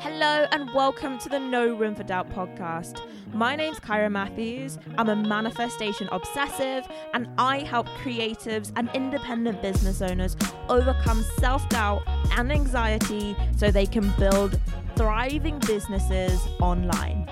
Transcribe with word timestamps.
Hello 0.00 0.46
and 0.50 0.72
welcome 0.72 1.18
to 1.18 1.28
the 1.28 1.38
No 1.38 1.74
Room 1.74 1.94
for 1.94 2.04
Doubt 2.04 2.30
podcast. 2.30 3.02
My 3.34 3.54
name's 3.54 3.78
Kira 3.80 4.10
Matthews. 4.10 4.78
I'm 4.96 5.10
a 5.10 5.14
manifestation 5.14 6.08
obsessive 6.10 6.88
and 7.12 7.28
I 7.36 7.58
help 7.58 7.86
creatives 8.02 8.72
and 8.76 8.88
independent 8.94 9.60
business 9.60 10.00
owners 10.00 10.38
overcome 10.70 11.22
self 11.38 11.68
doubt 11.68 12.02
and 12.38 12.50
anxiety 12.50 13.36
so 13.58 13.70
they 13.70 13.84
can 13.84 14.10
build 14.18 14.58
thriving 14.96 15.58
businesses 15.58 16.40
online. 16.62 17.30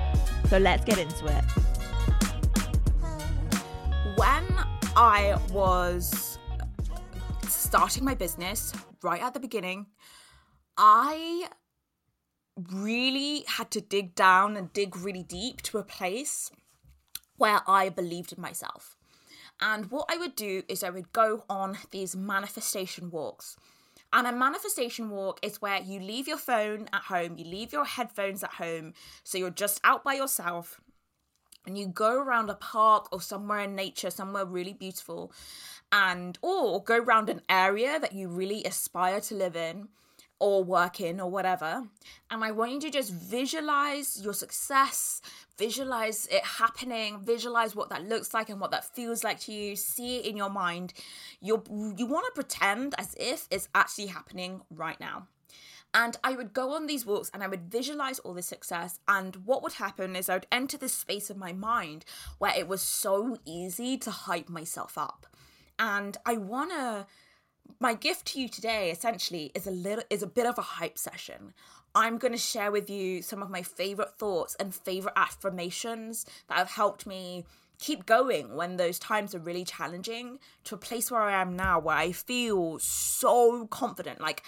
So 0.50 0.58
let's 0.58 0.84
get 0.84 0.98
into 0.98 1.24
it. 1.24 1.44
When 4.18 4.44
I 4.94 5.40
was 5.54 6.38
starting 7.48 8.04
my 8.04 8.14
business 8.14 8.74
right 9.02 9.22
at 9.22 9.32
the 9.32 9.40
beginning, 9.40 9.86
I 10.76 11.48
really 12.72 13.44
had 13.46 13.70
to 13.72 13.80
dig 13.80 14.14
down 14.14 14.56
and 14.56 14.72
dig 14.72 14.96
really 14.96 15.22
deep 15.22 15.62
to 15.62 15.78
a 15.78 15.82
place 15.82 16.50
where 17.36 17.60
I 17.66 17.88
believed 17.88 18.32
in 18.32 18.40
myself. 18.40 18.96
And 19.60 19.90
what 19.90 20.06
I 20.08 20.16
would 20.16 20.36
do 20.36 20.62
is 20.68 20.82
I 20.82 20.90
would 20.90 21.12
go 21.12 21.44
on 21.48 21.78
these 21.90 22.14
manifestation 22.14 23.10
walks. 23.10 23.56
And 24.12 24.26
a 24.26 24.32
manifestation 24.32 25.10
walk 25.10 25.38
is 25.42 25.60
where 25.60 25.80
you 25.80 26.00
leave 26.00 26.26
your 26.26 26.38
phone 26.38 26.88
at 26.92 27.02
home, 27.02 27.36
you 27.36 27.44
leave 27.44 27.72
your 27.72 27.84
headphones 27.84 28.42
at 28.42 28.54
home, 28.54 28.94
so 29.22 29.36
you're 29.36 29.50
just 29.50 29.80
out 29.84 30.02
by 30.02 30.14
yourself 30.14 30.80
and 31.66 31.76
you 31.76 31.86
go 31.86 32.18
around 32.18 32.48
a 32.48 32.54
park 32.54 33.08
or 33.12 33.20
somewhere 33.20 33.60
in 33.60 33.74
nature, 33.74 34.10
somewhere 34.10 34.46
really 34.46 34.72
beautiful, 34.72 35.30
and 35.92 36.38
or 36.40 36.82
go 36.82 36.96
around 36.96 37.28
an 37.28 37.42
area 37.50 38.00
that 38.00 38.14
you 38.14 38.28
really 38.28 38.64
aspire 38.64 39.20
to 39.20 39.34
live 39.34 39.54
in 39.54 39.88
or 40.40 40.62
working 40.62 41.20
or 41.20 41.30
whatever. 41.30 41.84
And 42.30 42.44
I 42.44 42.50
want 42.50 42.72
you 42.72 42.80
to 42.82 42.90
just 42.90 43.12
visualize 43.12 44.20
your 44.22 44.34
success, 44.34 45.20
visualize 45.56 46.26
it 46.30 46.44
happening, 46.44 47.20
visualize 47.22 47.74
what 47.74 47.88
that 47.90 48.08
looks 48.08 48.32
like 48.34 48.48
and 48.48 48.60
what 48.60 48.70
that 48.70 48.94
feels 48.94 49.24
like 49.24 49.40
to 49.40 49.52
you. 49.52 49.76
See 49.76 50.18
it 50.18 50.26
in 50.26 50.36
your 50.36 50.50
mind. 50.50 50.94
You 51.40 51.62
you 51.96 52.06
want 52.06 52.26
to 52.26 52.32
pretend 52.34 52.94
as 52.98 53.14
if 53.18 53.48
it's 53.50 53.68
actually 53.74 54.06
happening 54.06 54.62
right 54.70 55.00
now. 55.00 55.26
And 55.94 56.16
I 56.22 56.32
would 56.32 56.52
go 56.52 56.74
on 56.74 56.86
these 56.86 57.06
walks 57.06 57.30
and 57.32 57.42
I 57.42 57.48
would 57.48 57.72
visualize 57.72 58.18
all 58.18 58.34
this 58.34 58.46
success. 58.46 59.00
And 59.08 59.36
what 59.46 59.62
would 59.62 59.74
happen 59.74 60.16
is 60.16 60.28
I 60.28 60.34
would 60.34 60.46
enter 60.52 60.76
this 60.76 60.92
space 60.92 61.30
of 61.30 61.36
my 61.36 61.52
mind 61.52 62.04
where 62.38 62.52
it 62.56 62.68
was 62.68 62.82
so 62.82 63.38
easy 63.46 63.96
to 63.98 64.10
hype 64.10 64.50
myself 64.50 64.98
up. 64.98 65.26
And 65.78 66.16
I 66.26 66.36
want 66.36 66.72
to 66.72 67.06
my 67.80 67.94
gift 67.94 68.26
to 68.26 68.40
you 68.40 68.48
today 68.48 68.90
essentially 68.90 69.52
is 69.54 69.66
a 69.66 69.70
little 69.70 70.04
is 70.10 70.22
a 70.22 70.26
bit 70.26 70.46
of 70.46 70.58
a 70.58 70.62
hype 70.62 70.98
session. 70.98 71.52
I'm 71.94 72.18
going 72.18 72.32
to 72.32 72.38
share 72.38 72.70
with 72.70 72.90
you 72.90 73.22
some 73.22 73.42
of 73.42 73.50
my 73.50 73.62
favorite 73.62 74.18
thoughts 74.18 74.54
and 74.60 74.74
favorite 74.74 75.14
affirmations 75.16 76.26
that 76.48 76.58
have 76.58 76.70
helped 76.70 77.06
me 77.06 77.44
keep 77.78 78.06
going 78.06 78.56
when 78.56 78.76
those 78.76 78.98
times 78.98 79.34
are 79.34 79.38
really 79.38 79.64
challenging 79.64 80.38
to 80.64 80.74
a 80.74 80.78
place 80.78 81.10
where 81.10 81.22
I 81.22 81.40
am 81.40 81.56
now 81.56 81.78
where 81.78 81.96
I 81.96 82.12
feel 82.12 82.78
so 82.80 83.66
confident 83.68 84.20
like 84.20 84.42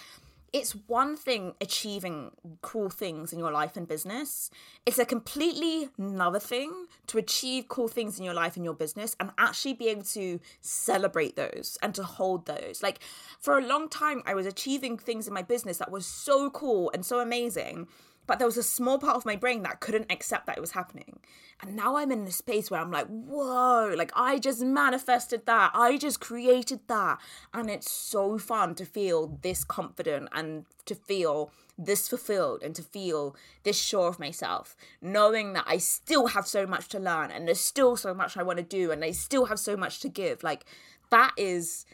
it's 0.53 0.73
one 0.87 1.15
thing 1.15 1.53
achieving 1.61 2.31
cool 2.61 2.89
things 2.89 3.31
in 3.31 3.39
your 3.39 3.51
life 3.51 3.77
and 3.77 3.87
business. 3.87 4.49
It's 4.85 4.99
a 4.99 5.05
completely 5.05 5.89
another 5.97 6.39
thing 6.39 6.87
to 7.07 7.17
achieve 7.17 7.69
cool 7.69 7.87
things 7.87 8.19
in 8.19 8.25
your 8.25 8.33
life 8.33 8.57
and 8.57 8.65
your 8.65 8.73
business 8.73 9.15
and 9.19 9.31
actually 9.37 9.73
be 9.73 9.87
able 9.87 10.03
to 10.03 10.39
celebrate 10.59 11.37
those 11.37 11.77
and 11.81 11.95
to 11.95 12.03
hold 12.03 12.47
those. 12.47 12.83
Like 12.83 12.99
for 13.39 13.57
a 13.57 13.65
long 13.65 13.87
time, 13.87 14.23
I 14.25 14.33
was 14.33 14.45
achieving 14.45 14.97
things 14.97 15.25
in 15.25 15.33
my 15.33 15.41
business 15.41 15.77
that 15.77 15.91
was 15.91 16.05
so 16.05 16.49
cool 16.49 16.91
and 16.93 17.05
so 17.05 17.19
amazing 17.19 17.87
but 18.27 18.39
there 18.39 18.47
was 18.47 18.57
a 18.57 18.63
small 18.63 18.97
part 18.97 19.15
of 19.15 19.25
my 19.25 19.35
brain 19.35 19.63
that 19.63 19.79
couldn't 19.79 20.11
accept 20.11 20.45
that 20.45 20.57
it 20.57 20.61
was 20.61 20.71
happening. 20.71 21.19
And 21.61 21.75
now 21.75 21.97
I'm 21.97 22.11
in 22.11 22.25
a 22.25 22.31
space 22.31 22.71
where 22.71 22.79
I'm 22.79 22.91
like, 22.91 23.07
whoa, 23.07 23.93
like 23.95 24.11
I 24.15 24.39
just 24.39 24.61
manifested 24.61 25.45
that. 25.45 25.71
I 25.73 25.97
just 25.97 26.19
created 26.19 26.79
that. 26.87 27.19
And 27.53 27.69
it's 27.69 27.91
so 27.91 28.37
fun 28.37 28.73
to 28.75 28.85
feel 28.85 29.39
this 29.41 29.63
confident 29.63 30.29
and 30.31 30.65
to 30.85 30.95
feel 30.95 31.51
this 31.77 32.07
fulfilled 32.07 32.63
and 32.63 32.75
to 32.75 32.83
feel 32.83 33.35
this 33.63 33.77
sure 33.79 34.07
of 34.07 34.19
myself, 34.19 34.75
knowing 35.01 35.53
that 35.53 35.65
I 35.67 35.77
still 35.77 36.27
have 36.27 36.47
so 36.47 36.65
much 36.65 36.89
to 36.89 36.99
learn 36.99 37.31
and 37.31 37.47
there's 37.47 37.59
still 37.59 37.95
so 37.95 38.13
much 38.13 38.37
I 38.37 38.43
want 38.43 38.57
to 38.57 38.63
do 38.63 38.91
and 38.91 39.03
I 39.03 39.11
still 39.11 39.45
have 39.45 39.59
so 39.59 39.75
much 39.75 39.99
to 40.01 40.09
give. 40.09 40.43
Like 40.43 40.65
that 41.09 41.31
is 41.37 41.85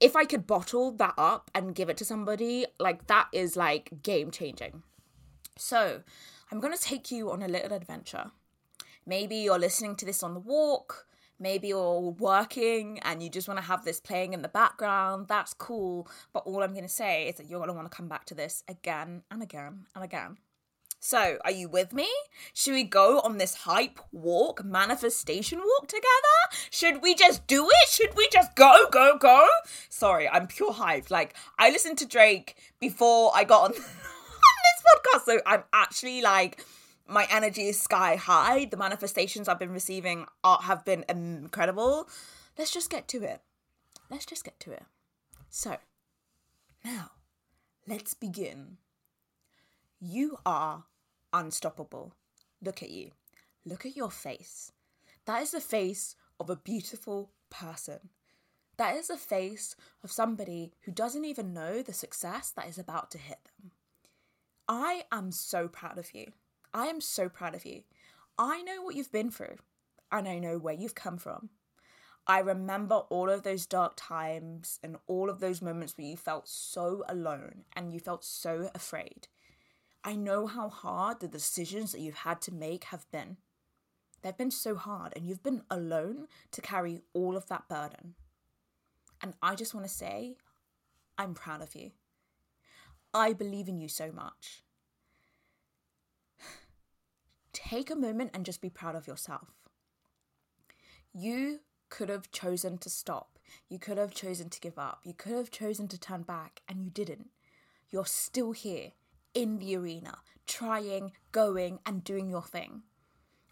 if 0.00 0.16
I 0.16 0.24
could 0.24 0.46
bottle 0.46 0.92
that 0.92 1.14
up 1.18 1.50
and 1.54 1.74
give 1.74 1.90
it 1.90 1.96
to 1.98 2.04
somebody, 2.04 2.66
like 2.78 3.06
that 3.08 3.28
is 3.32 3.56
like 3.56 4.02
game 4.02 4.30
changing. 4.30 4.82
So, 5.60 6.02
I'm 6.50 6.58
going 6.58 6.76
to 6.76 6.82
take 6.82 7.10
you 7.10 7.30
on 7.30 7.42
a 7.42 7.48
little 7.48 7.74
adventure. 7.74 8.30
Maybe 9.04 9.36
you're 9.36 9.58
listening 9.58 9.94
to 9.96 10.06
this 10.06 10.22
on 10.22 10.34
the 10.34 10.40
walk, 10.40 11.06
maybe 11.38 11.68
you're 11.68 12.00
working 12.18 12.98
and 13.02 13.22
you 13.22 13.28
just 13.28 13.46
want 13.46 13.58
to 13.58 13.66
have 13.66 13.84
this 13.84 14.00
playing 14.00 14.32
in 14.32 14.42
the 14.42 14.48
background. 14.48 15.28
That's 15.28 15.52
cool. 15.52 16.08
But 16.32 16.44
all 16.46 16.62
I'm 16.62 16.72
going 16.72 16.84
to 16.84 16.88
say 16.88 17.28
is 17.28 17.36
that 17.36 17.48
you're 17.48 17.58
going 17.58 17.68
to 17.68 17.74
want 17.74 17.90
to 17.90 17.96
come 17.96 18.08
back 18.08 18.24
to 18.26 18.34
this 18.34 18.64
again 18.68 19.22
and 19.30 19.42
again 19.42 19.86
and 19.94 20.02
again. 20.02 20.38
So, 21.02 21.38
are 21.44 21.50
you 21.50 21.68
with 21.68 21.94
me? 21.94 22.08
Should 22.52 22.74
we 22.74 22.84
go 22.84 23.20
on 23.20 23.38
this 23.38 23.54
hype 23.54 24.00
walk, 24.12 24.62
manifestation 24.64 25.58
walk 25.58 25.88
together? 25.88 26.58
Should 26.70 27.00
we 27.02 27.14
just 27.14 27.46
do 27.46 27.66
it? 27.66 27.88
Should 27.88 28.14
we 28.16 28.28
just 28.30 28.54
go, 28.54 28.86
go, 28.90 29.16
go? 29.18 29.46
Sorry, 29.88 30.28
I'm 30.28 30.46
pure 30.46 30.74
hype. 30.74 31.10
Like, 31.10 31.34
I 31.58 31.70
listened 31.70 31.96
to 31.98 32.06
Drake 32.06 32.56
before 32.80 33.32
I 33.34 33.44
got 33.44 33.70
on. 33.70 33.74
podcast. 34.80 35.24
So 35.24 35.40
I'm 35.46 35.64
actually 35.72 36.22
like 36.22 36.64
my 37.06 37.26
energy 37.30 37.68
is 37.68 37.80
sky 37.80 38.16
high. 38.16 38.66
The 38.66 38.76
manifestations 38.76 39.48
I've 39.48 39.58
been 39.58 39.72
receiving 39.72 40.26
are, 40.44 40.60
have 40.62 40.84
been 40.84 41.04
incredible. 41.08 42.08
Let's 42.56 42.70
just 42.70 42.90
get 42.90 43.08
to 43.08 43.22
it. 43.22 43.40
Let's 44.10 44.26
just 44.26 44.44
get 44.44 44.58
to 44.60 44.72
it. 44.72 44.84
So, 45.48 45.76
now, 46.84 47.10
let's 47.86 48.14
begin. 48.14 48.78
You 50.00 50.38
are 50.46 50.84
unstoppable. 51.32 52.14
Look 52.62 52.82
at 52.82 52.90
you. 52.90 53.10
Look 53.64 53.84
at 53.84 53.96
your 53.96 54.10
face. 54.10 54.72
That 55.26 55.42
is 55.42 55.50
the 55.50 55.60
face 55.60 56.14
of 56.38 56.48
a 56.48 56.56
beautiful 56.56 57.32
person. 57.50 58.10
That 58.76 58.96
is 58.96 59.08
the 59.08 59.16
face 59.16 59.76
of 60.02 60.10
somebody 60.10 60.72
who 60.82 60.92
doesn't 60.92 61.24
even 61.24 61.52
know 61.52 61.82
the 61.82 61.92
success 61.92 62.50
that 62.56 62.68
is 62.68 62.78
about 62.78 63.10
to 63.10 63.18
hit 63.18 63.38
them. 63.44 63.72
I 64.72 65.02
am 65.10 65.32
so 65.32 65.66
proud 65.66 65.98
of 65.98 66.14
you. 66.14 66.26
I 66.72 66.86
am 66.86 67.00
so 67.00 67.28
proud 67.28 67.56
of 67.56 67.66
you. 67.66 67.82
I 68.38 68.62
know 68.62 68.82
what 68.82 68.94
you've 68.94 69.10
been 69.10 69.32
through, 69.32 69.56
and 70.12 70.28
I 70.28 70.38
know 70.38 70.58
where 70.58 70.74
you've 70.74 70.94
come 70.94 71.18
from. 71.18 71.50
I 72.24 72.38
remember 72.38 72.94
all 72.94 73.28
of 73.28 73.42
those 73.42 73.66
dark 73.66 73.94
times 73.96 74.78
and 74.84 74.96
all 75.08 75.28
of 75.28 75.40
those 75.40 75.60
moments 75.60 75.98
where 75.98 76.06
you 76.06 76.16
felt 76.16 76.46
so 76.46 77.02
alone 77.08 77.64
and 77.74 77.92
you 77.92 77.98
felt 77.98 78.24
so 78.24 78.70
afraid. 78.72 79.26
I 80.04 80.14
know 80.14 80.46
how 80.46 80.68
hard 80.68 81.18
the 81.18 81.26
decisions 81.26 81.90
that 81.90 82.00
you've 82.00 82.14
had 82.14 82.40
to 82.42 82.54
make 82.54 82.84
have 82.84 83.10
been. 83.10 83.38
They've 84.22 84.38
been 84.38 84.52
so 84.52 84.76
hard, 84.76 85.14
and 85.16 85.26
you've 85.26 85.42
been 85.42 85.62
alone 85.68 86.28
to 86.52 86.60
carry 86.60 87.00
all 87.12 87.36
of 87.36 87.48
that 87.48 87.68
burden. 87.68 88.14
And 89.20 89.34
I 89.42 89.56
just 89.56 89.74
want 89.74 89.84
to 89.88 89.92
say, 89.92 90.36
I'm 91.18 91.34
proud 91.34 91.60
of 91.60 91.74
you. 91.74 91.90
I 93.12 93.32
believe 93.32 93.68
in 93.68 93.80
you 93.80 93.88
so 93.88 94.12
much. 94.12 94.62
Take 97.52 97.90
a 97.90 97.96
moment 97.96 98.30
and 98.34 98.44
just 98.44 98.60
be 98.60 98.70
proud 98.70 98.94
of 98.94 99.06
yourself. 99.06 99.48
You 101.12 101.60
could 101.88 102.08
have 102.08 102.30
chosen 102.30 102.78
to 102.78 102.90
stop. 102.90 103.38
You 103.68 103.78
could 103.80 103.98
have 103.98 104.14
chosen 104.14 104.48
to 104.48 104.60
give 104.60 104.78
up. 104.78 105.00
You 105.04 105.12
could 105.12 105.32
have 105.32 105.50
chosen 105.50 105.88
to 105.88 105.98
turn 105.98 106.22
back, 106.22 106.62
and 106.68 106.84
you 106.84 106.90
didn't. 106.90 107.30
You're 107.90 108.06
still 108.06 108.52
here 108.52 108.92
in 109.34 109.58
the 109.58 109.76
arena, 109.76 110.18
trying, 110.46 111.12
going, 111.32 111.80
and 111.84 112.04
doing 112.04 112.30
your 112.30 112.42
thing. 112.42 112.82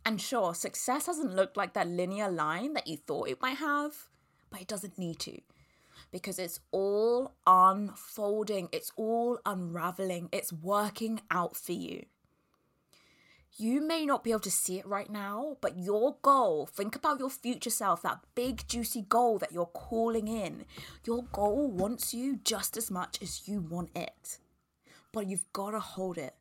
And 0.05 0.21
sure, 0.21 0.55
success 0.55 1.07
hasn't 1.07 1.35
looked 1.35 1.57
like 1.57 1.75
that 1.75 1.89
linear 1.89 2.31
line 2.31 2.75
that 2.75 2.87
you 2.87 2.97
thought 2.97 3.29
it 3.29 3.43
might 3.43 3.59
have, 3.59 4.09
but 4.51 4.61
it 4.61 4.69
doesn't 4.69 4.99
need 4.99 5.19
to 5.21 5.41
because 6.11 6.39
it's 6.39 6.61
all 6.71 7.35
unfolding, 7.47 8.69
it's 8.73 8.93
all 8.97 9.39
unraveling, 9.45 10.29
it's 10.33 10.53
working 10.53 11.21
out 11.31 11.57
for 11.57 11.73
you. 11.73 12.07
You 13.57 13.81
may 13.81 14.07
not 14.07 14.23
be 14.23 14.31
able 14.31 14.41
to 14.41 14.51
see 14.53 14.79
it 14.79 14.87
right 14.87 15.11
now, 15.11 15.57
but 15.61 15.77
your 15.77 16.17
goal, 16.23 16.67
think 16.67 16.95
about 16.95 17.19
your 17.19 17.31
future 17.31 17.71
self, 17.71 18.03
that 18.03 18.21
big 18.37 18.69
juicy 18.69 19.03
goal 19.03 19.39
that 19.39 19.51
you're 19.51 19.67
calling 19.67 20.29
in. 20.29 20.65
Your 21.05 21.25
goal 21.33 21.69
wants 21.69 22.15
you 22.15 22.39
just 22.45 22.77
as 22.77 22.89
much 22.89 23.21
as 23.21 23.49
you 23.49 23.61
want 23.61 23.91
it. 23.97 24.39
But 25.13 25.27
you've 25.27 25.53
got 25.53 25.73
to 25.73 25.81
hold 25.81 26.19
it. 26.19 26.35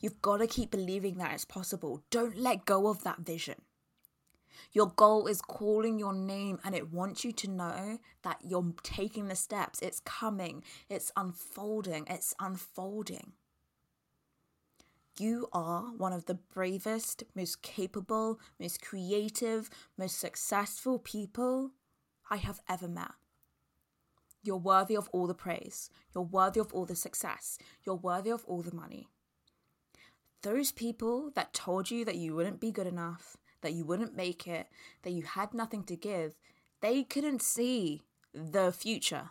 You've 0.00 0.22
got 0.22 0.38
to 0.38 0.46
keep 0.46 0.70
believing 0.70 1.18
that 1.18 1.34
it's 1.34 1.44
possible. 1.44 2.02
Don't 2.10 2.38
let 2.38 2.64
go 2.64 2.88
of 2.88 3.04
that 3.04 3.18
vision. 3.18 3.56
Your 4.72 4.88
goal 4.88 5.26
is 5.26 5.40
calling 5.40 5.98
your 5.98 6.12
name 6.12 6.58
and 6.64 6.74
it 6.74 6.92
wants 6.92 7.24
you 7.24 7.32
to 7.32 7.48
know 7.48 7.98
that 8.22 8.38
you're 8.42 8.72
taking 8.82 9.28
the 9.28 9.36
steps. 9.36 9.80
It's 9.80 10.00
coming, 10.00 10.62
it's 10.88 11.12
unfolding, 11.16 12.06
it's 12.08 12.34
unfolding. 12.40 13.32
You 15.16 15.48
are 15.52 15.92
one 15.96 16.12
of 16.12 16.26
the 16.26 16.34
bravest, 16.34 17.22
most 17.36 17.62
capable, 17.62 18.40
most 18.58 18.82
creative, 18.82 19.70
most 19.96 20.18
successful 20.18 20.98
people 20.98 21.70
I 22.28 22.36
have 22.36 22.60
ever 22.68 22.88
met. 22.88 23.12
You're 24.42 24.56
worthy 24.56 24.96
of 24.96 25.08
all 25.12 25.26
the 25.26 25.34
praise. 25.34 25.88
You're 26.14 26.24
worthy 26.24 26.60
of 26.60 26.72
all 26.74 26.84
the 26.84 26.96
success. 26.96 27.58
You're 27.84 27.94
worthy 27.94 28.30
of 28.30 28.44
all 28.46 28.60
the 28.60 28.74
money. 28.74 29.08
Those 30.42 30.72
people 30.72 31.30
that 31.34 31.54
told 31.54 31.90
you 31.90 32.04
that 32.04 32.16
you 32.16 32.34
wouldn't 32.34 32.60
be 32.60 32.70
good 32.70 32.86
enough, 32.86 33.38
that 33.64 33.72
you 33.72 33.84
wouldn't 33.84 34.16
make 34.16 34.46
it, 34.46 34.68
that 35.02 35.10
you 35.10 35.24
had 35.24 35.52
nothing 35.52 35.82
to 35.84 35.96
give, 35.96 36.34
they 36.80 37.02
couldn't 37.02 37.42
see 37.42 38.02
the 38.32 38.72
future. 38.72 39.30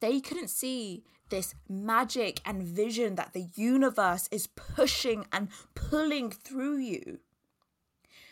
They 0.00 0.20
couldn't 0.20 0.48
see 0.48 1.04
this 1.28 1.54
magic 1.68 2.40
and 2.44 2.62
vision 2.62 3.16
that 3.16 3.32
the 3.32 3.48
universe 3.54 4.28
is 4.30 4.46
pushing 4.46 5.26
and 5.32 5.48
pulling 5.74 6.30
through 6.30 6.78
you. 6.78 7.18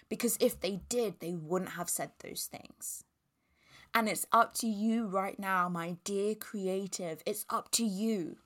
Because 0.08 0.36
if 0.40 0.60
they 0.60 0.80
did, 0.88 1.20
they 1.20 1.34
wouldn't 1.34 1.72
have 1.72 1.88
said 1.88 2.12
those 2.18 2.48
things. 2.50 3.04
And 3.94 4.08
it's 4.08 4.26
up 4.32 4.54
to 4.54 4.66
you 4.66 5.06
right 5.06 5.38
now, 5.38 5.68
my 5.68 5.96
dear 6.04 6.34
creative. 6.34 7.22
It's 7.26 7.44
up 7.50 7.70
to 7.72 7.84
you 7.84 8.36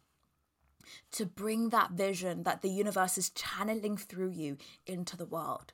to 1.12 1.26
bring 1.26 1.70
that 1.70 1.92
vision 1.92 2.44
that 2.44 2.62
the 2.62 2.70
universe 2.70 3.18
is 3.18 3.30
channeling 3.30 3.96
through 3.96 4.30
you 4.30 4.56
into 4.86 5.16
the 5.16 5.26
world. 5.26 5.72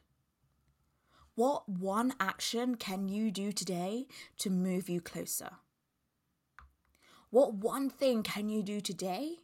What 1.34 1.66
one 1.66 2.12
action 2.20 2.74
can 2.74 3.08
you 3.08 3.30
do 3.30 3.52
today 3.52 4.06
to 4.36 4.50
move 4.50 4.90
you 4.90 5.00
closer? 5.00 5.52
What 7.30 7.54
one 7.54 7.88
thing 7.88 8.22
can 8.22 8.50
you 8.50 8.62
do 8.62 8.82
today 8.82 9.36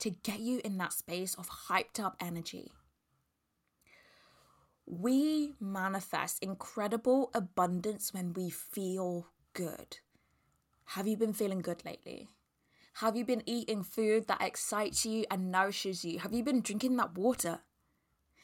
to 0.00 0.10
get 0.10 0.40
you 0.40 0.60
in 0.62 0.76
that 0.76 0.92
space 0.92 1.34
of 1.34 1.48
hyped 1.68 1.98
up 1.98 2.14
energy? 2.20 2.72
We 4.84 5.54
manifest 5.58 6.42
incredible 6.42 7.30
abundance 7.32 8.12
when 8.12 8.34
we 8.34 8.50
feel 8.50 9.28
good. 9.54 10.00
Have 10.90 11.06
you 11.06 11.16
been 11.16 11.32
feeling 11.32 11.62
good 11.62 11.86
lately? 11.86 12.28
Have 12.96 13.16
you 13.16 13.24
been 13.24 13.42
eating 13.46 13.82
food 13.82 14.26
that 14.28 14.42
excites 14.42 15.06
you 15.06 15.24
and 15.30 15.50
nourishes 15.50 16.04
you? 16.04 16.18
Have 16.18 16.34
you 16.34 16.44
been 16.44 16.60
drinking 16.60 16.96
that 16.96 17.16
water? 17.16 17.60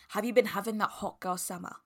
Have 0.09 0.25
you 0.25 0.33
been 0.33 0.47
having 0.47 0.79
that 0.79 0.89
hot 0.89 1.21
girl 1.21 1.37
summer? 1.37 1.77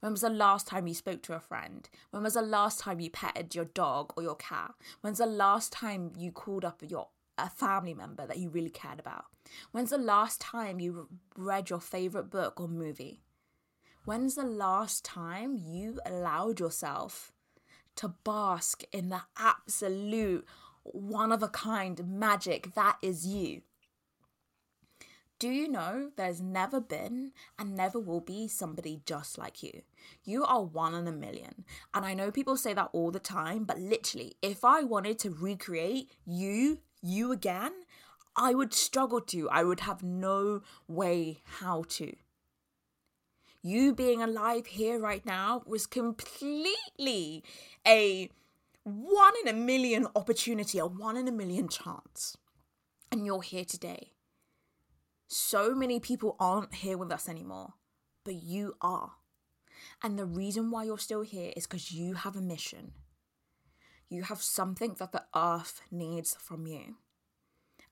When 0.00 0.12
was 0.12 0.20
the 0.22 0.30
last 0.30 0.66
time 0.66 0.86
you 0.86 0.94
spoke 0.94 1.22
to 1.22 1.34
a 1.34 1.40
friend? 1.40 1.88
When 2.10 2.22
was 2.22 2.34
the 2.34 2.42
last 2.42 2.80
time 2.80 3.00
you 3.00 3.10
petted 3.10 3.54
your 3.54 3.66
dog 3.66 4.12
or 4.16 4.22
your 4.22 4.36
cat? 4.36 4.74
When's 5.00 5.18
the 5.18 5.26
last 5.26 5.72
time 5.72 6.12
you 6.16 6.32
called 6.32 6.64
up 6.64 6.82
your 6.86 7.08
a 7.38 7.48
family 7.48 7.94
member 7.94 8.26
that 8.26 8.38
you 8.38 8.48
really 8.48 8.70
cared 8.70 8.98
about? 8.98 9.26
When's 9.70 9.90
the 9.90 9.98
last 9.98 10.40
time 10.40 10.80
you 10.80 11.08
read 11.36 11.70
your 11.70 11.80
favorite 11.80 12.30
book 12.30 12.60
or 12.60 12.68
movie? 12.68 13.22
When's 14.04 14.34
the 14.34 14.44
last 14.44 15.04
time 15.04 15.56
you 15.56 16.00
allowed 16.04 16.60
yourself 16.60 17.32
to 17.96 18.14
bask 18.24 18.82
in 18.92 19.08
the 19.08 19.22
absolute 19.36 20.46
one 20.82 21.32
of 21.32 21.42
a 21.42 21.48
kind 21.48 22.06
magic 22.08 22.74
that 22.74 22.96
is 23.02 23.26
you? 23.26 23.62
Do 25.38 25.50
you 25.50 25.68
know 25.68 26.10
there's 26.16 26.40
never 26.40 26.80
been 26.80 27.30
and 27.56 27.76
never 27.76 28.00
will 28.00 28.20
be 28.20 28.48
somebody 28.48 29.02
just 29.06 29.38
like 29.38 29.62
you? 29.62 29.82
You 30.24 30.44
are 30.44 30.64
one 30.64 30.94
in 30.94 31.06
a 31.06 31.12
million. 31.12 31.64
And 31.94 32.04
I 32.04 32.14
know 32.14 32.32
people 32.32 32.56
say 32.56 32.74
that 32.74 32.90
all 32.92 33.12
the 33.12 33.20
time, 33.20 33.62
but 33.62 33.78
literally, 33.78 34.34
if 34.42 34.64
I 34.64 34.82
wanted 34.82 35.20
to 35.20 35.30
recreate 35.30 36.10
you, 36.26 36.80
you 37.00 37.30
again, 37.30 37.70
I 38.34 38.52
would 38.52 38.74
struggle 38.74 39.20
to. 39.20 39.48
I 39.48 39.62
would 39.62 39.80
have 39.80 40.02
no 40.02 40.62
way 40.88 41.42
how 41.44 41.84
to. 41.90 42.16
You 43.62 43.94
being 43.94 44.20
alive 44.20 44.66
here 44.66 44.98
right 44.98 45.24
now 45.24 45.62
was 45.66 45.86
completely 45.86 47.44
a 47.86 48.28
one 48.82 49.34
in 49.42 49.48
a 49.48 49.52
million 49.52 50.08
opportunity, 50.16 50.78
a 50.78 50.86
one 50.86 51.16
in 51.16 51.28
a 51.28 51.32
million 51.32 51.68
chance. 51.68 52.36
And 53.12 53.24
you're 53.24 53.42
here 53.42 53.64
today. 53.64 54.12
So 55.28 55.74
many 55.74 56.00
people 56.00 56.36
aren't 56.40 56.76
here 56.76 56.96
with 56.96 57.12
us 57.12 57.28
anymore, 57.28 57.74
but 58.24 58.34
you 58.34 58.76
are. 58.80 59.12
And 60.02 60.18
the 60.18 60.24
reason 60.24 60.70
why 60.70 60.84
you're 60.84 60.98
still 60.98 61.20
here 61.20 61.52
is 61.54 61.66
because 61.66 61.92
you 61.92 62.14
have 62.14 62.34
a 62.34 62.40
mission. 62.40 62.92
You 64.08 64.22
have 64.22 64.40
something 64.40 64.96
that 64.98 65.12
the 65.12 65.24
earth 65.36 65.82
needs 65.90 66.34
from 66.40 66.66
you. 66.66 66.96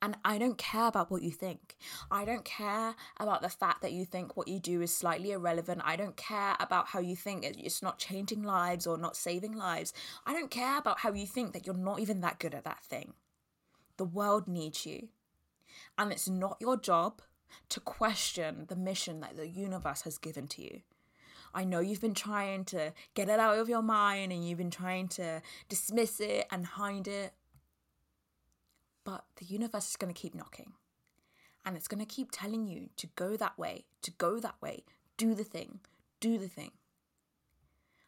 And 0.01 0.17
I 0.25 0.39
don't 0.39 0.57
care 0.57 0.87
about 0.87 1.11
what 1.11 1.23
you 1.23 1.31
think. 1.31 1.77
I 2.11 2.25
don't 2.25 2.45
care 2.45 2.95
about 3.19 3.43
the 3.43 3.51
fact 3.51 3.83
that 3.83 3.93
you 3.93 4.07
think 4.07 4.35
what 4.35 4.49
you 4.49 4.59
do 4.59 4.81
is 4.81 4.95
slightly 4.95 5.33
irrelevant. 5.33 5.83
I 5.85 5.97
don't 5.97 6.17
care 6.17 6.57
about 6.59 6.89
how 6.89 7.01
you 7.01 7.17
think 7.17 7.45
it's 7.45 7.83
not 7.83 7.99
changing 7.99 8.43
lives 8.43 8.87
or 8.87 8.97
not 8.97 9.17
saving 9.17 9.57
lives. 9.57 9.93
I 10.25 10.33
don't 10.33 10.51
care 10.51 10.79
about 10.79 11.01
how 11.01 11.13
you 11.13 11.27
think 11.27 11.53
that 11.53 11.67
you're 11.67 11.77
not 11.77 12.01
even 12.01 12.21
that 12.23 12.39
good 12.39 12.55
at 12.55 12.65
that 12.65 12.83
thing. 12.85 13.13
The 13.99 14.05
world 14.05 14.49
needs 14.49 14.87
you. 14.87 15.09
And 15.99 16.13
it's 16.13 16.29
not 16.29 16.57
your 16.61 16.77
job 16.77 17.23
to 17.69 17.81
question 17.81 18.67
the 18.69 18.77
mission 18.77 19.21
that 19.21 19.37
the 19.37 19.49
universe 19.49 20.03
has 20.03 20.19
given 20.19 20.47
to 20.49 20.63
you. 20.63 20.81
I 21.55 21.65
know 21.65 21.81
you've 21.81 22.01
been 22.01 22.15
trying 22.15 22.65
to 22.67 22.93
get 23.15 23.29
it 23.29 23.41
out 23.41 23.59
of 23.59 23.69
your 23.69 23.83
mind 23.83 24.33
and 24.33 24.47
you've 24.47 24.59
been 24.59 24.71
trying 24.71 25.09
to 25.09 25.41
dismiss 25.69 26.21
it 26.21 26.47
and 26.51 26.67
hide 26.67 27.09
it. 27.09 27.33
But 29.05 29.25
the 29.37 29.47
universe 29.47 29.91
is 29.91 29.97
going 29.97 30.13
to 30.13 30.21
keep 30.21 30.35
knocking. 30.35 30.73
And 31.65 31.77
it's 31.77 31.89
going 31.89 32.05
to 32.05 32.07
keep 32.07 32.29
telling 32.31 32.67
you 32.67 32.91
to 32.97 33.09
go 33.17 33.37
that 33.37 33.59
way, 33.59 33.87
to 34.03 34.11
go 34.13 34.39
that 34.39 34.57
way, 34.61 34.85
do 35.17 35.35
the 35.35 35.45
thing, 35.45 35.81
do 36.21 36.39
the 36.39 36.49
thing. 36.49 36.73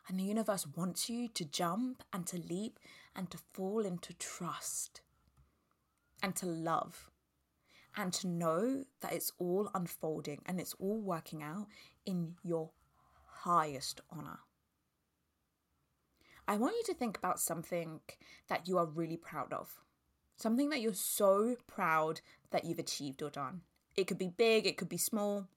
And 0.08 0.18
the 0.18 0.24
universe 0.24 0.66
wants 0.76 1.10
you 1.10 1.28
to 1.28 1.44
jump 1.44 2.02
and 2.12 2.26
to 2.26 2.38
leap 2.38 2.78
and 3.16 3.30
to 3.30 3.38
fall 3.52 3.80
into 3.80 4.14
trust 4.14 5.00
and 6.22 6.34
to 6.36 6.46
love 6.46 7.10
and 7.98 8.12
to 8.12 8.28
know 8.28 8.84
that 9.00 9.12
it's 9.12 9.32
all 9.38 9.68
unfolding 9.74 10.40
and 10.46 10.60
it's 10.60 10.74
all 10.78 11.00
working 11.00 11.42
out 11.42 11.66
in 12.06 12.36
your 12.44 12.70
highest 13.40 14.00
honor. 14.08 14.38
I 16.46 16.56
want 16.56 16.76
you 16.76 16.84
to 16.84 16.94
think 16.94 17.18
about 17.18 17.40
something 17.40 18.00
that 18.48 18.68
you 18.68 18.78
are 18.78 18.86
really 18.86 19.16
proud 19.16 19.52
of. 19.52 19.80
Something 20.36 20.70
that 20.70 20.80
you're 20.80 20.94
so 20.94 21.56
proud 21.66 22.20
that 22.52 22.64
you've 22.64 22.78
achieved 22.78 23.20
or 23.20 23.30
done. 23.30 23.62
It 23.96 24.06
could 24.06 24.16
be 24.16 24.28
big, 24.28 24.64
it 24.64 24.76
could 24.76 24.88
be 24.88 24.96
small. 24.96 25.48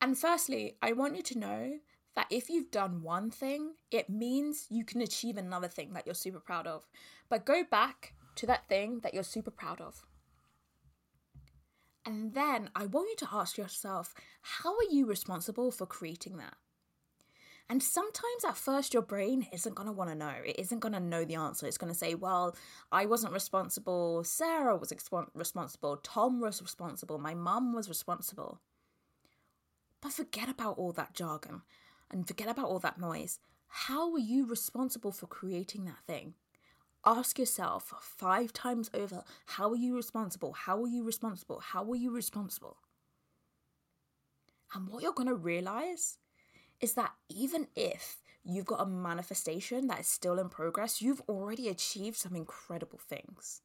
And 0.00 0.16
firstly, 0.16 0.76
I 0.80 0.92
want 0.92 1.16
you 1.16 1.22
to 1.24 1.38
know 1.38 1.78
that 2.14 2.28
if 2.30 2.48
you've 2.48 2.70
done 2.70 3.02
one 3.02 3.30
thing, 3.30 3.74
it 3.90 4.08
means 4.08 4.66
you 4.70 4.84
can 4.84 5.00
achieve 5.00 5.36
another 5.36 5.68
thing 5.68 5.94
that 5.94 6.06
you're 6.06 6.14
super 6.14 6.40
proud 6.40 6.68
of. 6.68 6.86
But 7.28 7.44
go 7.44 7.64
back 7.68 8.14
to 8.36 8.46
that 8.46 8.68
thing 8.68 9.00
that 9.00 9.14
you're 9.14 9.24
super 9.24 9.50
proud 9.50 9.80
of. 9.80 10.04
And 12.04 12.34
then 12.34 12.70
I 12.74 12.86
want 12.86 13.08
you 13.10 13.16
to 13.26 13.28
ask 13.32 13.58
yourself, 13.58 14.14
how 14.40 14.70
are 14.70 14.90
you 14.90 15.06
responsible 15.06 15.70
for 15.70 15.86
creating 15.86 16.38
that? 16.38 16.54
And 17.68 17.82
sometimes 17.82 18.44
at 18.44 18.56
first, 18.56 18.92
your 18.92 19.02
brain 19.02 19.46
isn't 19.52 19.76
going 19.76 19.86
to 19.86 19.92
want 19.92 20.10
to 20.10 20.16
know. 20.16 20.32
It 20.44 20.58
isn't 20.58 20.80
going 20.80 20.94
to 20.94 20.98
know 20.98 21.24
the 21.24 21.36
answer. 21.36 21.66
It's 21.66 21.78
going 21.78 21.92
to 21.92 21.98
say, 21.98 22.16
well, 22.16 22.56
I 22.90 23.06
wasn't 23.06 23.32
responsible. 23.32 24.24
Sarah 24.24 24.76
was 24.76 24.92
responsible. 25.34 25.96
Tom 25.98 26.40
was 26.40 26.60
responsible. 26.60 27.18
My 27.18 27.34
mum 27.34 27.72
was 27.72 27.88
responsible. 27.88 28.60
But 30.00 30.12
forget 30.12 30.48
about 30.48 30.78
all 30.78 30.92
that 30.94 31.14
jargon 31.14 31.62
and 32.10 32.26
forget 32.26 32.48
about 32.48 32.66
all 32.66 32.80
that 32.80 32.98
noise. 32.98 33.38
How 33.68 34.10
were 34.10 34.18
you 34.18 34.46
responsible 34.46 35.12
for 35.12 35.26
creating 35.26 35.84
that 35.84 36.02
thing? 36.08 36.34
Ask 37.04 37.38
yourself 37.38 37.94
five 38.02 38.52
times 38.52 38.90
over 38.92 39.24
how 39.46 39.70
are 39.70 39.76
you 39.76 39.96
responsible? 39.96 40.52
How 40.52 40.82
are 40.82 40.88
you 40.88 41.02
responsible? 41.02 41.60
How 41.60 41.90
are 41.90 41.96
you 41.96 42.10
responsible? 42.14 42.76
And 44.74 44.88
what 44.88 45.02
you're 45.02 45.12
going 45.12 45.28
to 45.28 45.34
realize 45.34 46.18
is 46.80 46.94
that 46.94 47.12
even 47.28 47.68
if 47.74 48.18
you've 48.44 48.66
got 48.66 48.82
a 48.82 48.86
manifestation 48.86 49.86
that 49.86 50.00
is 50.00 50.06
still 50.06 50.38
in 50.38 50.48
progress, 50.48 51.00
you've 51.00 51.22
already 51.28 51.68
achieved 51.68 52.16
some 52.16 52.36
incredible 52.36 52.98
things. 52.98 53.62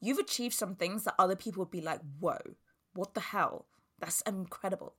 You've 0.00 0.18
achieved 0.18 0.54
some 0.54 0.76
things 0.76 1.04
that 1.04 1.14
other 1.18 1.36
people 1.36 1.62
would 1.62 1.70
be 1.70 1.80
like, 1.80 2.00
whoa, 2.20 2.38
what 2.94 3.14
the 3.14 3.20
hell? 3.20 3.66
That's 3.98 4.20
incredible. 4.22 4.94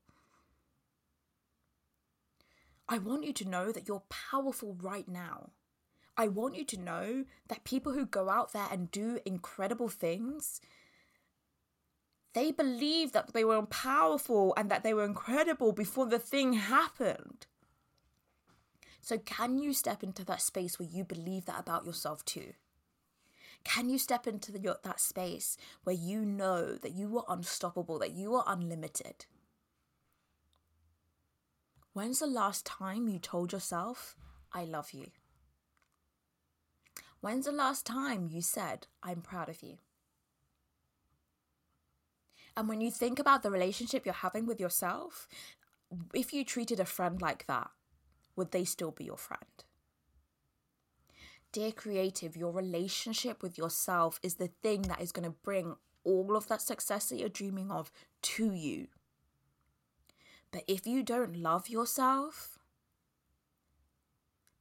I 2.88 2.98
want 2.98 3.24
you 3.24 3.34
to 3.34 3.48
know 3.48 3.72
that 3.72 3.88
you're 3.88 4.04
powerful 4.10 4.76
right 4.82 5.08
now. 5.08 5.52
I 6.20 6.28
want 6.28 6.58
you 6.58 6.66
to 6.66 6.78
know 6.78 7.24
that 7.48 7.64
people 7.64 7.94
who 7.94 8.06
go 8.06 8.30
out 8.30 8.52
there 8.52 8.68
and 8.70 8.92
do 8.92 9.20
incredible 9.26 9.88
things, 9.88 10.60
they 12.34 12.52
believe 12.52 13.14
that 13.14 13.32
they 13.32 13.46
were 13.46 13.62
powerful 13.62 14.54
and 14.58 14.70
that 14.70 14.84
they 14.84 14.94
were 14.94 15.06
incredible 15.06 15.72
before 15.72 16.08
the 16.08 16.20
thing 16.20 16.52
happened. 16.54 17.48
So, 19.00 19.18
can 19.18 19.60
you 19.60 19.72
step 19.72 20.04
into 20.04 20.26
that 20.26 20.42
space 20.42 20.78
where 20.78 20.90
you 20.90 21.06
believe 21.06 21.46
that 21.46 21.62
about 21.62 21.86
yourself 21.86 22.26
too? 22.26 22.52
Can 23.64 23.88
you 23.88 23.98
step 23.98 24.28
into 24.28 24.52
the, 24.52 24.60
your, 24.60 24.76
that 24.84 25.00
space 25.00 25.56
where 25.86 25.96
you 25.96 26.26
know 26.26 26.76
that 26.76 26.92
you 26.92 27.18
are 27.18 27.26
unstoppable, 27.30 27.98
that 28.00 28.12
you 28.12 28.36
are 28.36 28.44
unlimited? 28.46 29.26
When's 31.94 32.20
the 32.20 32.28
last 32.28 32.66
time 32.66 33.08
you 33.08 33.20
told 33.20 33.54
yourself, 33.54 34.18
I 34.52 34.66
love 34.66 34.92
you? 34.92 35.12
When's 37.22 37.46
the 37.46 37.52
last 37.52 37.86
time 37.86 38.30
you 38.32 38.42
said, 38.42 38.88
I'm 39.04 39.22
proud 39.22 39.50
of 39.50 39.62
you? 39.62 39.78
And 42.56 42.68
when 42.68 42.82
you 42.82 42.92
think 42.92 43.20
about 43.20 43.44
the 43.44 43.52
relationship 43.52 44.06
you're 44.06 44.14
having 44.14 44.46
with 44.46 44.60
yourself, 44.60 45.28
if 46.14 46.34
you 46.34 46.44
treated 46.44 46.80
a 46.80 46.86
friend 46.86 47.22
like 47.22 47.46
that, 47.48 47.70
would 48.36 48.52
they 48.52 48.64
still 48.64 48.92
be 48.92 49.06
your 49.06 49.18
friend? 49.18 49.44
Dear 51.52 51.72
creative, 51.72 52.38
your 52.38 52.52
relationship 52.52 53.42
with 53.42 53.58
yourself 53.58 54.20
is 54.22 54.36
the 54.36 54.52
thing 54.62 54.84
that 54.84 55.02
is 55.02 55.12
going 55.12 55.26
to 55.26 55.36
bring 55.44 55.76
all 56.04 56.36
of 56.36 56.48
that 56.48 56.62
success 56.62 57.10
that 57.10 57.18
you're 57.18 57.28
dreaming 57.28 57.72
of 57.72 57.92
to 58.22 58.54
you. 58.54 58.88
But 60.52 60.64
if 60.68 60.86
you 60.86 61.04
don't 61.04 61.38
love 61.38 61.68
yourself, 61.68 62.59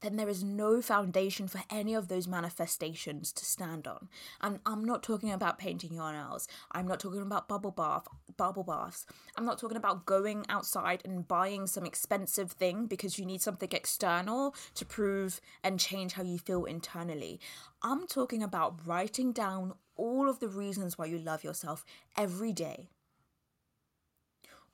then 0.00 0.16
there 0.16 0.28
is 0.28 0.44
no 0.44 0.80
foundation 0.80 1.48
for 1.48 1.60
any 1.70 1.94
of 1.94 2.08
those 2.08 2.28
manifestations 2.28 3.32
to 3.32 3.44
stand 3.44 3.86
on. 3.86 4.08
And 4.40 4.60
I'm 4.64 4.84
not 4.84 5.02
talking 5.02 5.32
about 5.32 5.58
painting 5.58 5.92
your 5.92 6.12
nails. 6.12 6.46
I'm 6.70 6.86
not 6.86 7.00
talking 7.00 7.22
about 7.22 7.48
bubble 7.48 7.72
bath, 7.72 8.06
bubble 8.36 8.62
baths. 8.62 9.06
I'm 9.36 9.44
not 9.44 9.58
talking 9.58 9.76
about 9.76 10.06
going 10.06 10.44
outside 10.48 11.02
and 11.04 11.26
buying 11.26 11.66
some 11.66 11.84
expensive 11.84 12.52
thing 12.52 12.86
because 12.86 13.18
you 13.18 13.26
need 13.26 13.42
something 13.42 13.70
external 13.72 14.54
to 14.74 14.84
prove 14.84 15.40
and 15.64 15.80
change 15.80 16.12
how 16.12 16.22
you 16.22 16.38
feel 16.38 16.64
internally. 16.64 17.40
I'm 17.82 18.06
talking 18.06 18.42
about 18.42 18.86
writing 18.86 19.32
down 19.32 19.74
all 19.96 20.28
of 20.28 20.38
the 20.38 20.48
reasons 20.48 20.96
why 20.96 21.06
you 21.06 21.18
love 21.18 21.42
yourself 21.42 21.84
every 22.16 22.52
day. 22.52 22.88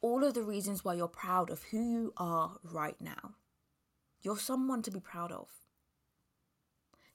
All 0.02 0.22
of 0.22 0.34
the 0.34 0.42
reasons 0.42 0.84
why 0.84 0.94
you're 0.94 1.08
proud 1.08 1.48
of 1.48 1.62
who 1.64 1.80
you 1.80 2.12
are 2.18 2.58
right 2.62 3.00
now 3.00 3.36
you're 4.24 4.38
someone 4.38 4.82
to 4.82 4.90
be 4.90 5.00
proud 5.00 5.30
of. 5.30 5.48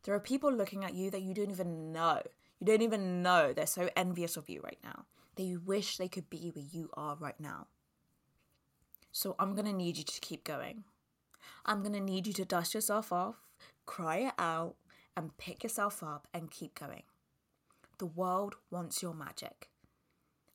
There 0.04 0.14
are 0.16 0.20
people 0.20 0.54
looking 0.54 0.86
at 0.86 0.94
you 0.94 1.10
that 1.10 1.24
you 1.24 1.34
don't 1.34 1.52
even 1.52 1.92
know. 1.92 2.22
You 2.60 2.68
don't 2.68 2.84
even 2.84 3.22
know. 3.22 3.52
They're 3.52 3.66
so 3.66 3.90
envious 3.98 4.38
of 4.38 4.48
you 4.48 4.62
right 4.64 4.78
now. 4.84 5.06
They 5.36 5.58
wish 5.58 5.98
they 5.98 6.08
could 6.08 6.30
be 6.30 6.52
where 6.54 6.66
you 6.72 6.90
are 6.94 7.16
right 7.16 7.40
now. 7.40 7.68
So 9.12 9.36
I'm 9.40 9.56
going 9.56 9.66
to 9.66 9.74
need 9.74 9.98
you 9.98 10.04
to 10.04 10.22
keep 10.22 10.44
going. 10.44 10.84
I'm 11.66 11.82
going 11.82 11.94
to 11.94 12.00
need 12.00 12.28
you 12.28 12.34
to 12.34 12.46
dust 12.46 12.74
yourself 12.74 13.12
off, 13.12 13.36
cry 13.86 14.18
it 14.18 14.34
out, 14.38 14.76
and 15.18 15.36
pick 15.38 15.64
yourself 15.64 16.04
up 16.04 16.28
and 16.34 16.52
keep 16.52 16.80
going. 16.80 17.04
The 17.98 18.06
world 18.06 18.56
wants 18.70 19.02
your 19.02 19.14
magic. 19.14 19.70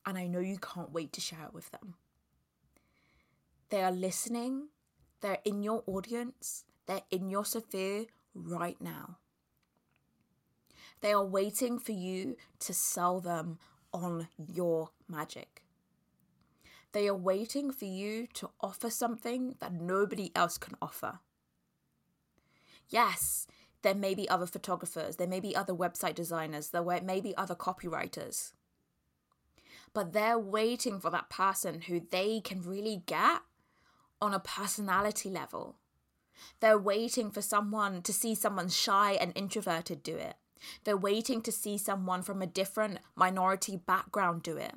And 0.07 0.17
I 0.17 0.27
know 0.27 0.41
you 0.41 0.59
can't 0.59 0.93
wait 0.93 1.13
to 1.15 1.21
share 1.21 1.45
it 1.47 1.55
with 1.55 1.71
them. 1.71 1.95
They 3.71 3.83
are 3.83 3.93
listening 3.93 4.69
they're 5.25 5.39
in 5.43 5.63
your 5.63 5.83
audience, 5.87 6.65
they're 6.85 7.01
in 7.11 7.31
your 7.31 7.47
sphere 7.47 8.05
right 8.35 8.77
now. 8.79 9.17
They 11.01 11.15
are 11.15 11.25
waiting 11.25 11.79
for 11.79 11.93
you 11.93 12.37
to 12.59 12.75
sell 12.75 13.23
them 13.23 13.59
on 13.91 14.29
your 14.37 14.91
magic. 15.09 15.63
They 16.93 17.09
are 17.09 17.17
waiting 17.17 17.71
for 17.71 17.87
you 17.87 18.27
to 18.35 18.51
offer 18.61 18.91
something 18.91 19.55
that 19.61 19.73
nobody 19.73 20.31
else 20.37 20.59
can 20.59 20.75
offer. 20.83 21.21
Yes, 22.91 23.47
there 23.81 23.95
may 23.95 24.15
be 24.15 24.29
other 24.29 24.47
photographers, 24.47 25.17
there 25.17 25.27
may 25.27 25.41
be 25.41 25.57
other 25.57 25.73
website 25.73 26.17
designers, 26.17 26.69
there 26.69 26.85
may 27.03 27.23
be 27.23 27.35
other 27.35 27.55
copywriters. 27.55 28.53
But 29.95 30.13
they're 30.13 30.39
waiting 30.39 31.01
for 31.01 31.09
that 31.09 31.31
person 31.31 31.81
who 31.81 32.03
they 32.11 32.43
can 32.43 32.61
really 32.61 33.03
get 33.07 33.41
on 34.25 34.33
a 34.33 34.41
personality 34.41 35.29
level. 35.29 35.77
They're 36.61 36.79
waiting 36.79 37.31
for 37.31 37.43
someone 37.43 38.01
to 38.03 38.13
see 38.13 38.35
someone 38.35 38.71
shy 38.71 39.13
and 39.13 39.33
introverted 39.37 40.03
do 40.03 40.17
it. 40.17 40.37
They're 40.85 40.97
waiting 40.97 41.43
to 41.43 41.53
see 41.53 41.77
someone 41.77 42.23
from 42.23 42.41
a 42.41 42.47
different 42.47 43.01
minority 43.15 43.77
background 43.77 44.43
do 44.43 44.57
it. 44.57 44.75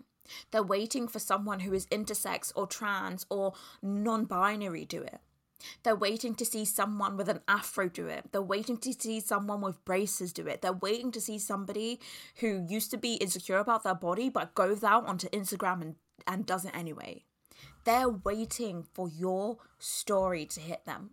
They're 0.51 0.61
waiting 0.61 1.07
for 1.07 1.19
someone 1.19 1.61
who 1.61 1.73
is 1.73 1.85
intersex 1.85 2.51
or 2.55 2.67
trans 2.67 3.25
or 3.29 3.53
non 3.81 4.25
binary 4.25 4.83
do 4.83 5.01
it. 5.01 5.21
They're 5.83 5.95
waiting 5.95 6.35
to 6.35 6.45
see 6.45 6.65
someone 6.65 7.15
with 7.15 7.29
an 7.29 7.39
afro 7.47 7.87
do 7.87 8.07
it. 8.07 8.25
They're 8.33 8.41
waiting 8.41 8.77
to 8.79 8.91
see 8.91 9.21
someone 9.21 9.61
with 9.61 9.83
braces 9.85 10.33
do 10.33 10.45
it. 10.45 10.61
They're 10.61 10.73
waiting 10.73 11.11
to 11.13 11.21
see 11.21 11.39
somebody 11.39 12.01
who 12.41 12.65
used 12.67 12.91
to 12.91 12.97
be 12.97 13.13
insecure 13.13 13.59
about 13.59 13.83
their 13.83 13.95
body 13.95 14.27
but 14.27 14.55
goes 14.55 14.83
out 14.83 15.07
onto 15.07 15.29
Instagram 15.29 15.81
and, 15.81 15.95
and 16.27 16.45
does 16.45 16.65
it 16.65 16.75
anyway. 16.75 17.23
They're 17.83 18.09
waiting 18.09 18.85
for 18.93 19.07
your 19.07 19.57
story 19.79 20.45
to 20.47 20.59
hit 20.59 20.85
them. 20.85 21.11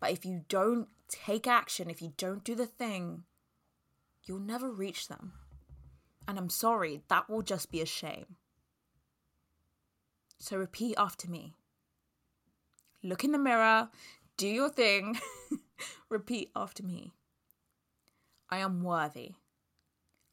But 0.00 0.12
if 0.12 0.24
you 0.24 0.44
don't 0.48 0.88
take 1.08 1.46
action, 1.46 1.90
if 1.90 2.00
you 2.00 2.12
don't 2.16 2.44
do 2.44 2.54
the 2.54 2.66
thing, 2.66 3.24
you'll 4.24 4.38
never 4.38 4.70
reach 4.70 5.08
them. 5.08 5.32
And 6.26 6.38
I'm 6.38 6.50
sorry, 6.50 7.02
that 7.08 7.28
will 7.28 7.42
just 7.42 7.70
be 7.70 7.80
a 7.80 7.86
shame. 7.86 8.36
So 10.38 10.56
repeat 10.56 10.94
after 10.96 11.28
me. 11.28 11.54
Look 13.02 13.24
in 13.24 13.32
the 13.32 13.38
mirror, 13.38 13.88
do 14.36 14.46
your 14.46 14.70
thing, 14.70 15.18
repeat 16.08 16.50
after 16.54 16.82
me. 16.82 17.12
I 18.48 18.58
am 18.58 18.82
worthy. 18.82 19.34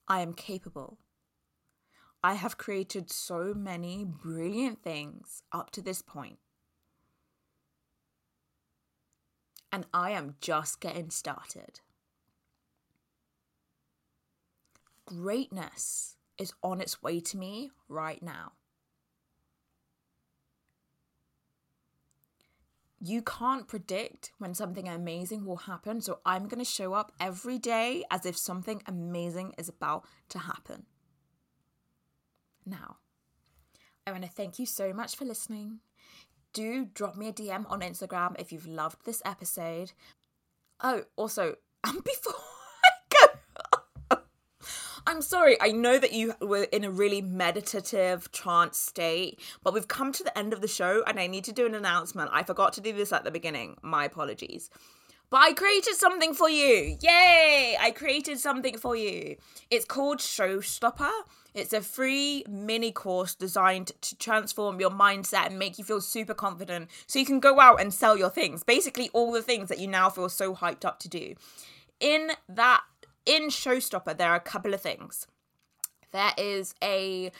I 0.07 0.21
am 0.21 0.33
capable. 0.33 0.97
I 2.27 2.33
have 2.33 2.57
created 2.57 3.09
so 3.09 3.53
many 3.53 4.03
brilliant 4.03 4.83
things 4.83 5.43
up 5.53 5.71
to 5.71 5.81
this 5.81 6.01
point. 6.01 6.39
And 9.71 9.85
I 9.93 10.11
am 10.11 10.35
just 10.41 10.81
getting 10.81 11.09
started. 11.09 11.79
Greatness 15.05 16.17
is 16.37 16.51
on 16.61 16.81
its 16.81 17.01
way 17.01 17.21
to 17.21 17.37
me 17.37 17.71
right 17.87 18.21
now. 18.21 18.51
You 22.99 23.21
can't 23.21 23.69
predict 23.69 24.33
when 24.37 24.53
something 24.53 24.89
amazing 24.89 25.45
will 25.45 25.63
happen, 25.71 26.01
so 26.01 26.19
I'm 26.25 26.49
going 26.49 26.59
to 26.59 26.69
show 26.69 26.91
up 26.91 27.13
every 27.21 27.57
day 27.57 28.03
as 28.11 28.25
if 28.25 28.35
something 28.37 28.83
amazing 28.85 29.53
is 29.57 29.69
about 29.69 30.03
to 30.27 30.39
happen 30.39 30.87
now. 32.67 32.97
I 34.05 34.11
want 34.11 34.23
to 34.23 34.29
thank 34.29 34.59
you 34.59 34.65
so 34.65 34.93
much 34.93 35.15
for 35.15 35.25
listening. 35.25 35.79
Do 36.53 36.85
drop 36.85 37.17
me 37.17 37.27
a 37.27 37.33
DM 37.33 37.69
on 37.69 37.81
Instagram 37.81 38.39
if 38.39 38.51
you've 38.51 38.67
loved 38.67 39.05
this 39.05 39.21
episode. 39.25 39.91
Oh, 40.81 41.03
also, 41.15 41.55
and 41.83 41.97
um, 41.97 42.01
before 42.05 42.33
I 42.85 43.27
go, 44.09 44.17
I'm 45.07 45.21
sorry, 45.21 45.57
I 45.59 45.71
know 45.71 45.97
that 45.99 46.13
you 46.13 46.33
were 46.41 46.63
in 46.63 46.83
a 46.83 46.91
really 46.91 47.21
meditative 47.21 48.31
trance 48.31 48.77
state, 48.77 49.39
but 49.63 49.73
we've 49.73 49.87
come 49.87 50.11
to 50.13 50.23
the 50.23 50.37
end 50.37 50.53
of 50.53 50.61
the 50.61 50.67
show 50.67 51.03
and 51.05 51.19
I 51.19 51.27
need 51.27 51.43
to 51.45 51.51
do 51.51 51.65
an 51.65 51.75
announcement. 51.75 52.29
I 52.33 52.43
forgot 52.43 52.73
to 52.73 52.81
do 52.81 52.93
this 52.93 53.11
at 53.11 53.23
the 53.23 53.31
beginning. 53.31 53.77
My 53.81 54.05
apologies. 54.05 54.69
But 55.29 55.41
I 55.41 55.53
created 55.53 55.95
something 55.95 56.33
for 56.33 56.49
you. 56.49 56.97
Yay! 57.01 57.77
I 57.79 57.91
created 57.91 58.39
something 58.39 58.77
for 58.77 58.95
you. 58.95 59.35
It's 59.69 59.83
called 59.83 60.19
Showstopper. 60.19 61.11
It's 61.53 61.73
a 61.73 61.81
free 61.81 62.45
mini 62.47 62.91
course 62.91 63.35
designed 63.35 63.91
to 64.01 64.15
transform 64.15 64.79
your 64.79 64.91
mindset 64.91 65.47
and 65.47 65.59
make 65.59 65.77
you 65.77 65.83
feel 65.83 65.99
super 65.99 66.33
confident 66.33 66.89
so 67.07 67.19
you 67.19 67.25
can 67.25 67.41
go 67.41 67.59
out 67.59 67.81
and 67.81 67.93
sell 67.93 68.17
your 68.17 68.29
things. 68.29 68.63
Basically, 68.63 69.09
all 69.11 69.33
the 69.33 69.41
things 69.41 69.67
that 69.67 69.79
you 69.79 69.87
now 69.87 70.09
feel 70.09 70.29
so 70.29 70.55
hyped 70.55 70.85
up 70.85 70.99
to 70.99 71.09
do. 71.09 71.35
In 71.99 72.31
that, 72.47 72.83
in 73.25 73.49
Showstopper, 73.49 74.17
there 74.17 74.29
are 74.31 74.35
a 74.35 74.39
couple 74.39 74.73
of 74.73 74.81
things. 74.81 75.27
There 76.11 76.31
is 76.37 76.73
a 76.81 77.31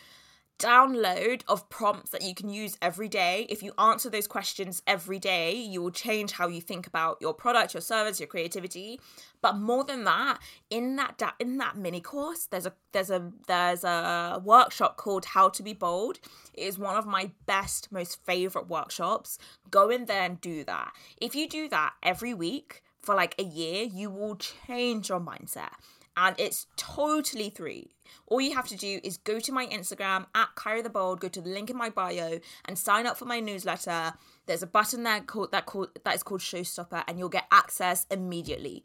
download 0.60 1.44
of 1.48 1.70
prompts 1.70 2.12
that 2.12 2.24
you 2.24 2.34
can 2.34 2.50
use 2.50 2.78
every 2.82 3.08
day. 3.08 3.46
If 3.50 3.62
you 3.62 3.74
answer 3.78 4.10
those 4.10 4.28
questions 4.28 4.82
every 4.88 5.20
day, 5.20 5.56
you 5.56 5.82
will 5.82 5.92
change 5.92 6.32
how 6.32 6.48
you 6.48 6.62
think 6.62 6.88
about 6.88 7.18
your 7.22 7.34
product, 7.34 7.74
your 7.74 7.82
service, 7.82 8.20
your 8.20 8.28
creativity. 8.28 9.00
But 9.42 9.58
more 9.58 9.84
than 9.84 10.04
that, 10.06 10.40
in 10.70 10.96
that 10.96 11.18
da- 11.18 11.34
in 11.40 11.58
that 11.58 11.78
mini 11.78 12.02
course, 12.02 12.46
there's 12.46 12.66
a 12.66 12.74
there's 12.92 13.12
a 13.12 13.32
there's 13.48 13.84
a 13.84 14.42
workshop 14.44 14.98
called 14.98 15.26
How 15.26 15.50
to 15.50 15.62
Be 15.62 15.74
Bold. 15.74 16.20
It 16.54 16.64
is 16.64 16.80
one 16.80 16.96
of 16.96 17.06
my 17.06 17.32
best, 17.46 17.92
most 17.92 18.24
favorite 18.26 18.68
workshops. 18.68 19.38
Go 19.70 19.90
in 19.90 20.06
there 20.06 20.24
and 20.24 20.42
do 20.42 20.64
that. 20.64 20.94
If 21.22 21.36
you 21.36 21.48
do 21.48 21.70
that 21.70 21.94
every 22.02 22.34
week 22.34 22.82
for 23.00 23.14
like 23.14 23.36
a 23.38 23.44
year, 23.44 23.84
you 23.84 24.10
will 24.10 24.36
change 24.36 25.10
your 25.10 25.20
mindset 25.20 25.70
and 26.18 26.36
it's 26.40 26.66
totally 26.76 27.52
free. 27.56 27.92
All 28.26 28.42
you 28.42 28.56
have 28.56 28.68
to 28.68 28.76
do 28.76 29.00
is 29.04 29.18
go 29.18 29.40
to 29.40 29.52
my 29.52 29.68
Instagram 29.68 30.26
at 30.34 30.50
Kira 30.56 30.84
the 30.84 30.90
Bold, 30.90 31.22
go 31.22 31.30
to 31.30 31.40
the 31.40 31.50
link 31.50 31.70
in 31.70 31.78
my 31.78 31.90
bio, 31.90 32.40
and 32.66 32.78
sign 32.78 33.06
up 33.06 33.18
for 33.18 33.26
my 33.26 33.40
newsletter. 33.40 34.14
There's 34.48 34.64
a 34.64 34.68
button 34.68 35.04
there 35.04 35.22
called 35.22 35.52
that 35.52 35.68
called 35.68 35.90
that 36.04 36.16
is 36.16 36.24
called 36.24 36.42
Showstopper, 36.42 37.04
and 37.08 37.20
you'll 37.20 37.30
get 37.30 37.46
access 37.52 38.08
immediately. 38.10 38.84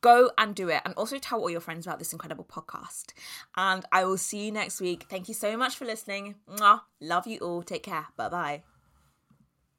Go 0.00 0.32
and 0.36 0.54
do 0.54 0.68
it. 0.68 0.82
And 0.84 0.92
also 0.94 1.18
tell 1.18 1.40
all 1.40 1.48
your 1.48 1.60
friends 1.60 1.86
about 1.86 1.98
this 1.98 2.12
incredible 2.12 2.44
podcast. 2.44 3.14
And 3.56 3.86
I 3.90 4.04
will 4.04 4.18
see 4.18 4.44
you 4.44 4.52
next 4.52 4.80
week. 4.80 5.06
Thank 5.08 5.28
you 5.28 5.34
so 5.34 5.56
much 5.56 5.76
for 5.76 5.86
listening. 5.86 6.34
Mwah. 6.46 6.82
Love 7.00 7.26
you 7.26 7.38
all. 7.38 7.62
Take 7.62 7.84
care. 7.84 8.08
Bye 8.16 8.28
bye. 8.28 8.73